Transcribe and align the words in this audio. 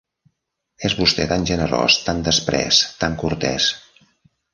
És 0.87 0.95
vostè 1.01 1.27
tan 1.31 1.45
generós, 1.49 1.97
tan 2.07 2.23
desprès, 2.29 2.81
tan 3.05 3.19
cortès. 3.25 3.69